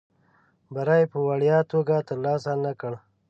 بری 0.73 0.97
یې 1.01 1.05
په 1.11 1.19
وړیا 1.27 1.57
توګه 1.71 1.95
ترلاسه 2.07 2.51
نه 2.63 2.71
کړ. 2.79 2.93